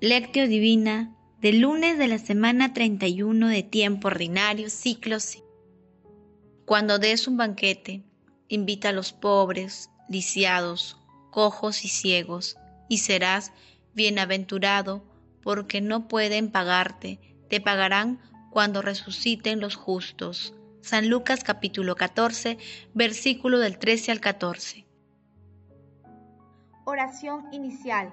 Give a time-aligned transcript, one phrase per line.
[0.00, 5.42] Lectio Divina del lunes de la semana 31 de tiempo ordinario, ciclo C.
[6.64, 8.04] Cuando des un banquete,
[8.46, 10.96] invita a los pobres, lisiados,
[11.32, 12.56] cojos y ciegos,
[12.88, 13.50] y serás
[13.92, 15.02] bienaventurado,
[15.42, 18.20] porque no pueden pagarte, te pagarán
[18.52, 20.54] cuando resuciten los justos.
[20.80, 22.56] San Lucas capítulo 14,
[22.94, 24.86] versículo del 13 al 14.
[26.84, 28.12] Oración inicial.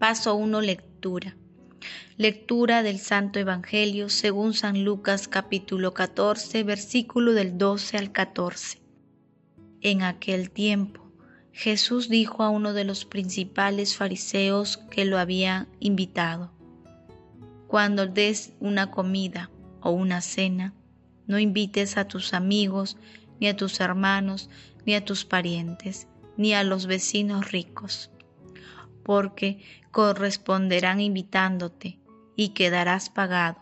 [0.00, 0.62] Paso 1.
[0.62, 1.36] Lectura.
[2.16, 8.80] Lectura del Santo Evangelio según San Lucas capítulo 14, versículo del 12 al 14.
[9.82, 11.12] En aquel tiempo,
[11.52, 16.50] Jesús dijo a uno de los principales fariseos que lo había invitado,
[17.66, 19.50] Cuando des una comida
[19.82, 20.72] o una cena,
[21.26, 22.96] no invites a tus amigos,
[23.38, 24.48] ni a tus hermanos,
[24.86, 28.10] ni a tus parientes, ni a los vecinos ricos
[29.10, 31.98] porque corresponderán invitándote
[32.36, 33.58] y quedarás pagado.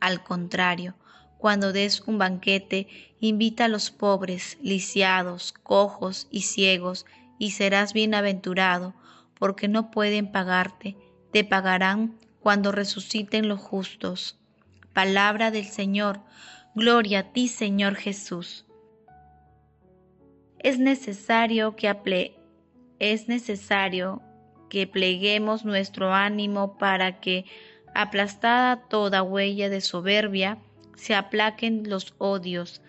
[0.00, 0.94] Al contrario,
[1.38, 2.88] cuando des un banquete,
[3.20, 7.06] invita a los pobres, lisiados, cojos y ciegos,
[7.38, 8.94] y serás bienaventurado,
[9.38, 10.96] porque no pueden pagarte,
[11.32, 14.38] te pagarán cuando resuciten los justos.
[14.92, 16.20] Palabra del Señor,
[16.74, 18.64] gloria a ti, Señor Jesús.
[20.60, 21.88] Es necesario que
[22.98, 24.22] es necesario
[24.74, 27.44] que pleguemos nuestro ánimo para que,
[27.94, 30.58] aplastada toda huella de soberbia,
[30.96, 32.82] se aplaquen los odios.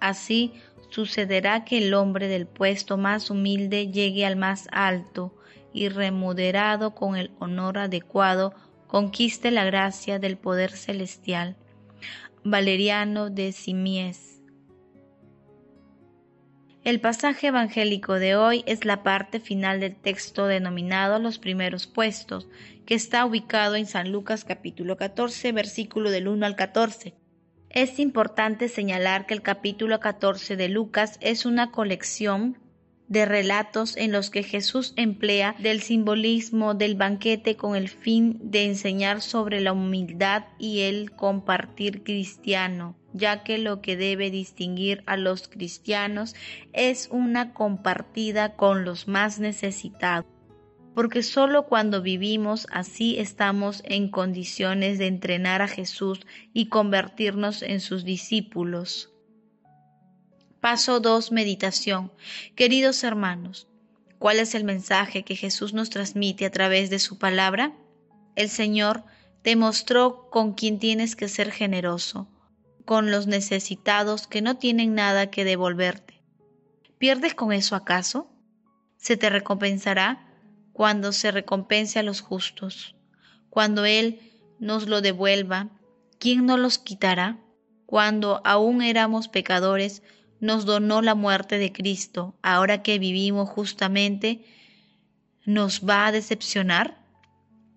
[0.00, 0.52] Así
[0.90, 5.32] sucederá que el hombre del puesto más humilde llegue al más alto
[5.72, 8.52] y remuderado con el honor adecuado,
[8.88, 11.54] conquiste la gracia del poder celestial.
[12.42, 14.31] Valeriano de Simies
[16.84, 22.48] el pasaje evangélico de hoy es la parte final del texto denominado Los primeros puestos,
[22.86, 27.14] que está ubicado en San Lucas capítulo 14, versículo del 1 al 14.
[27.70, 32.58] Es importante señalar que el capítulo 14 de Lucas es una colección
[33.06, 38.64] de relatos en los que Jesús emplea del simbolismo del banquete con el fin de
[38.64, 45.16] enseñar sobre la humildad y el compartir cristiano, ya que lo que debe distinguir a
[45.16, 46.34] los cristianos
[46.72, 50.26] es una compartida con los más necesitados
[50.94, 56.20] porque sólo cuando vivimos así estamos en condiciones de entrenar a Jesús
[56.52, 59.10] y convertirnos en sus discípulos.
[60.60, 61.32] Paso 2.
[61.32, 62.12] Meditación.
[62.54, 63.68] Queridos hermanos,
[64.18, 67.72] ¿cuál es el mensaje que Jesús nos transmite a través de su palabra?
[68.36, 69.04] El Señor
[69.42, 72.28] te mostró con quien tienes que ser generoso,
[72.84, 76.22] con los necesitados que no tienen nada que devolverte.
[76.98, 78.30] ¿Pierdes con eso acaso?
[78.96, 80.28] Se te recompensará
[80.72, 82.94] cuando se recompense a los justos.
[83.50, 84.20] Cuando Él
[84.58, 85.70] nos lo devuelva,
[86.18, 87.38] ¿quién nos los quitará?
[87.86, 90.02] Cuando aún éramos pecadores,
[90.40, 94.44] nos donó la muerte de Cristo, ahora que vivimos justamente,
[95.44, 97.01] ¿nos va a decepcionar?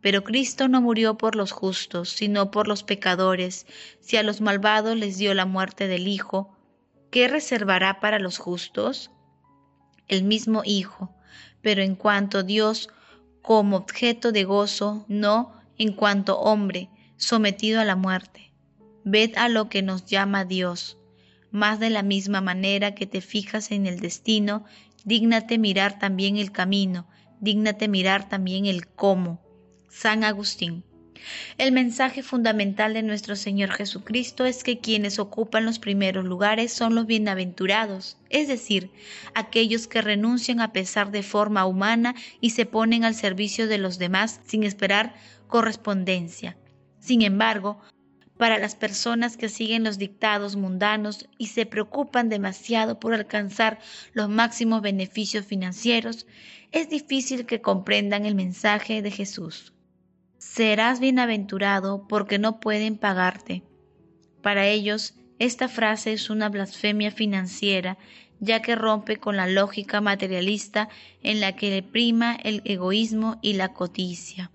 [0.06, 3.66] Pero Cristo no murió por los justos, sino por los pecadores.
[4.02, 6.56] Si a los malvados les dio la muerte del Hijo,
[7.10, 9.10] ¿qué reservará para los justos?
[10.08, 11.16] El mismo Hijo,
[11.64, 12.90] pero en cuanto Dios
[13.42, 18.54] como objeto de gozo, no en cuanto hombre, sometido a la muerte.
[19.06, 21.00] Ved a lo que nos llama Dios
[21.50, 24.66] más de la misma manera que te fijas en el destino,
[25.04, 27.08] dígnate mirar también el camino,
[27.40, 29.45] dígnate mirar también el cómo.
[29.98, 30.84] San Agustín.
[31.58, 36.96] El mensaje fundamental de nuestro Señor Jesucristo es que quienes ocupan los primeros lugares son
[36.96, 38.92] los bienaventurados, es decir,
[39.36, 43.98] aquellos que renuncian a pesar de forma humana y se ponen al servicio de los
[43.98, 45.16] demás sin esperar
[45.48, 46.58] correspondencia.
[47.00, 47.80] Sin embargo,
[48.38, 53.80] para las personas que siguen los dictados mundanos y se preocupan demasiado por alcanzar
[54.12, 56.28] los máximos beneficios financieros,
[56.74, 59.72] es difícil que comprendan el mensaje de Jesús.
[60.56, 63.64] Serás bienaventurado porque no pueden pagarte.
[64.42, 67.98] Para ellos, esta frase es una blasfemia financiera,
[68.40, 70.88] ya que rompe con la lógica materialista
[71.22, 74.50] en la que prima el egoísmo y la codicia.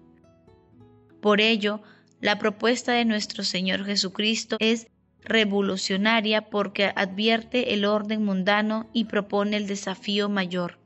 [1.21, 1.83] Por ello,
[2.23, 4.87] la propuesta de nuestro Señor Jesucristo es
[5.21, 10.80] revolucionaria porque advierte el orden mundano y propone el desafío mayor.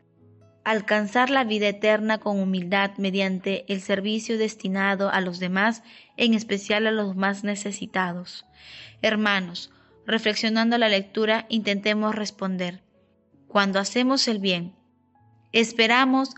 [0.64, 5.82] Alcanzar la vida eterna con humildad mediante el servicio destinado a los demás,
[6.16, 8.46] en especial a los más necesitados.
[9.02, 9.70] Hermanos,
[10.06, 12.82] reflexionando la lectura, intentemos responder.
[13.46, 14.74] Cuando hacemos el bien,
[15.52, 16.34] ¿esperamos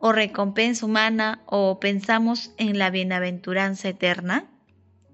[0.00, 4.50] o recompensa humana o pensamos en la bienaventuranza eterna?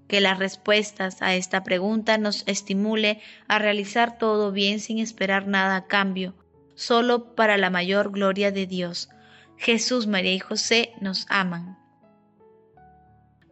[0.07, 5.75] Que las respuestas a esta pregunta nos estimule a realizar todo bien sin esperar nada
[5.75, 6.35] a cambio,
[6.75, 9.09] solo para la mayor gloria de Dios.
[9.57, 11.77] Jesús, María y José nos aman.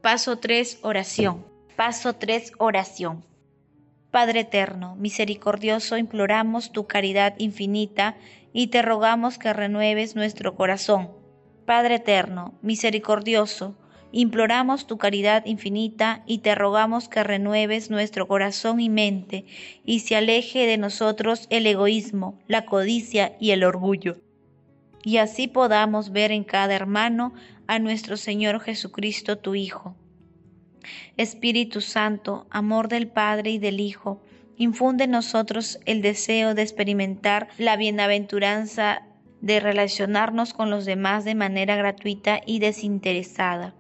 [0.02, 0.80] Paso 3.
[0.82, 1.46] Oración.
[1.76, 2.52] Paso 3.
[2.58, 3.26] Oración.
[4.12, 8.16] Padre eterno, misericordioso, imploramos tu caridad infinita
[8.52, 11.10] y te rogamos que renueves nuestro corazón.
[11.66, 13.76] Padre eterno, misericordioso,
[14.14, 19.44] imploramos tu caridad infinita y te rogamos que renueves nuestro corazón y mente
[19.84, 24.22] y se aleje de nosotros el egoísmo, la codicia y el orgullo.
[25.04, 27.34] Y así podamos ver en cada hermano
[27.68, 29.98] a nuestro Señor Jesucristo, tu Hijo
[31.18, 34.22] Espíritu Santo, amor del Padre y del Hijo,
[34.58, 39.04] infunde en nosotros el deseo de experimentar la bienaventuranza
[39.42, 43.74] de relacionarnos con los demás de manera gratuita y desinteresada.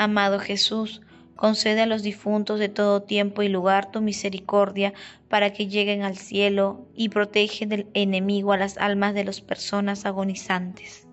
[0.00, 1.02] Amado Jesús,
[1.34, 4.94] concede a los difuntos de todo tiempo y lugar tu misericordia
[5.28, 10.06] para que lleguen al cielo y protege del enemigo a las almas de las personas
[10.06, 11.08] agonizantes.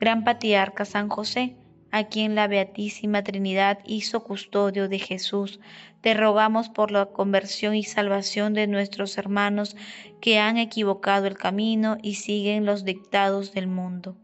[0.00, 1.54] Gran Patriarca San José,
[1.90, 5.60] a quien la Beatísima Trinidad hizo custodio de Jesús,
[6.00, 9.76] te rogamos por la conversión y salvación de nuestros hermanos
[10.22, 14.16] que han equivocado el camino y siguen los dictados del mundo.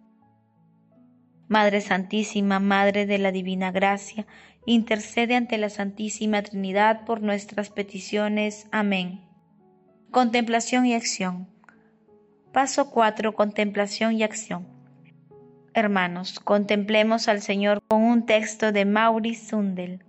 [1.48, 4.26] Madre Santísima, Madre de la Divina Gracia,
[4.66, 8.68] intercede ante la Santísima Trinidad por nuestras peticiones.
[8.70, 9.22] Amén.
[10.10, 11.48] Contemplación y acción.
[12.52, 13.34] Paso 4.
[13.34, 14.68] Contemplación y acción.
[15.72, 20.04] Hermanos, contemplemos al Señor con un texto de Maurice Sundel.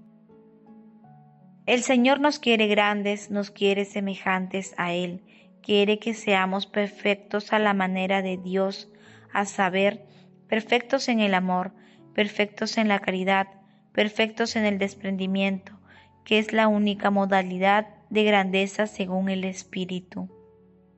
[1.66, 5.22] El Señor nos quiere grandes, nos quiere semejantes a Él,
[5.62, 8.90] quiere que seamos perfectos a la manera de Dios,
[9.32, 10.04] a saber,
[10.50, 11.72] perfectos en el amor,
[12.14, 13.48] perfectos en la caridad,
[13.94, 15.80] perfectos en el desprendimiento,
[16.26, 20.30] que es la única modalidad de grandeza según el Espíritu.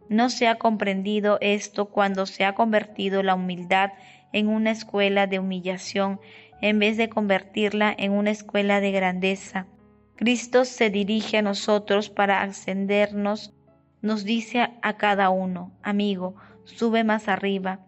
[0.10, 3.92] No se ha comprendido esto cuando se ha convertido la humildad
[4.34, 6.20] en una escuela de humillación
[6.62, 9.68] en vez de convertirla en una escuela de grandeza.
[10.16, 13.54] Cristo se dirige a nosotros para ascendernos,
[14.02, 17.80] nos dice a cada uno, amigo, sube más arriba,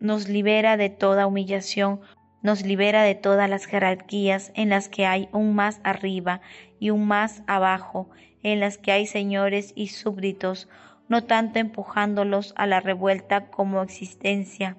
[0.00, 2.00] nos libera de toda humillación,
[2.42, 6.40] nos libera de todas las jerarquías en las que hay un más arriba
[6.78, 8.08] y un más abajo,
[8.42, 10.68] en las que hay señores y súbditos,
[11.08, 14.76] no tanto empujándolos a la revuelta como existencia,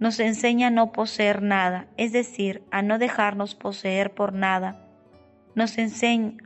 [0.00, 4.88] nos enseña a no poseer nada, es decir, a no dejarnos poseer por nada.
[5.54, 6.38] Nos enseña,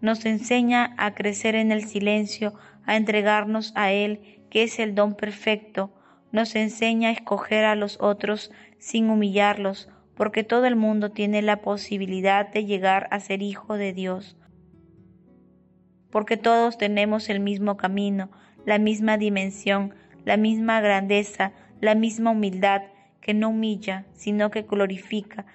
[0.00, 2.52] nos enseña a crecer en el silencio,
[2.86, 5.92] a entregarnos a Él, que es el don perfecto.
[6.34, 11.60] Nos enseña a escoger a los otros sin humillarlos, porque todo el mundo tiene la
[11.60, 14.36] posibilidad de llegar a ser hijo de Dios.
[16.10, 18.32] Porque todos tenemos el mismo camino,
[18.66, 22.82] la misma dimensión, la misma grandeza, la misma humildad
[23.20, 25.46] que no humilla, sino que glorifica,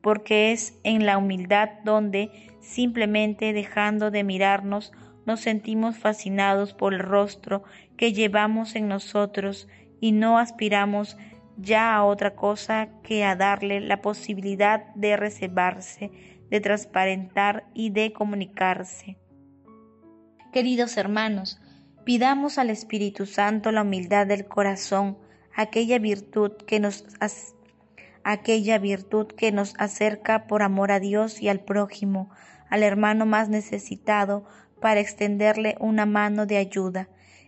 [0.00, 2.30] porque es en la humildad donde,
[2.62, 4.90] simplemente dejando de mirarnos,
[5.26, 7.62] nos sentimos fascinados por el rostro
[7.98, 9.68] que llevamos en nosotros
[10.04, 11.16] y no aspiramos
[11.56, 16.10] ya a otra cosa que a darle la posibilidad de reservarse,
[16.50, 19.16] de transparentar y de comunicarse.
[20.52, 21.58] Queridos hermanos,
[22.04, 25.16] pidamos al Espíritu Santo la humildad del corazón,
[25.56, 27.06] aquella virtud que nos
[28.24, 32.28] aquella virtud que nos acerca por amor a Dios y al prójimo,
[32.68, 34.44] al hermano más necesitado,
[34.82, 37.08] para extenderle una mano de ayuda.